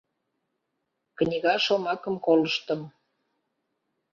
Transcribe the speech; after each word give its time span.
Книга 1.17 1.53
шомакым 1.65 2.15
колыштым 2.25 2.81